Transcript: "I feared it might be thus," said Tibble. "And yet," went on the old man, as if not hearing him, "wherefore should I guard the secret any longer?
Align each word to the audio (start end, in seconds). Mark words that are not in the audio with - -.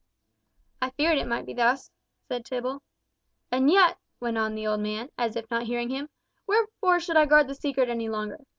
"I 0.81 0.89
feared 0.89 1.19
it 1.19 1.27
might 1.27 1.45
be 1.45 1.53
thus," 1.53 1.91
said 2.27 2.43
Tibble. 2.43 2.81
"And 3.51 3.69
yet," 3.69 3.99
went 4.19 4.35
on 4.39 4.55
the 4.55 4.65
old 4.65 4.79
man, 4.79 5.09
as 5.15 5.35
if 5.35 5.47
not 5.51 5.67
hearing 5.67 5.89
him, 5.91 6.09
"wherefore 6.47 6.99
should 6.99 7.17
I 7.17 7.27
guard 7.27 7.47
the 7.47 7.53
secret 7.53 7.87
any 7.87 8.09
longer? 8.09 8.39